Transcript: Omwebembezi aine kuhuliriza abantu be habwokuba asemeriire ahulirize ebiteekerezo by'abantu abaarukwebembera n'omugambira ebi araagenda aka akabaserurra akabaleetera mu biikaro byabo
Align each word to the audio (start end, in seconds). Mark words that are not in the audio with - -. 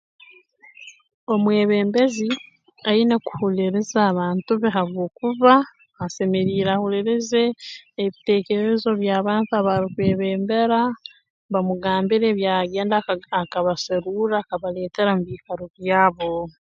Omwebembezi 1.33 2.29
aine 2.89 3.15
kuhuliriza 3.25 3.97
abantu 4.11 4.51
be 4.61 4.69
habwokuba 4.75 5.53
asemeriire 6.03 6.69
ahulirize 6.73 7.43
ebiteekerezo 8.03 8.89
by'abantu 9.01 9.51
abaarukwebembera 9.59 10.81
n'omugambira 11.49 12.25
ebi 12.27 12.43
araagenda 12.47 12.95
aka 12.99 13.13
akabaserurra 13.41 14.35
akabaleetera 14.39 15.09
mu 15.17 15.23
biikaro 15.27 15.63
byabo 15.77 16.31